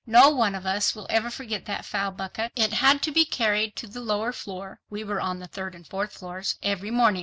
[0.07, 2.51] No one of us will ever forget that foul bucket.
[2.55, 6.13] It had to be carried to the lower floor—we were on the third and fourth
[6.13, 7.19] floors—every morning.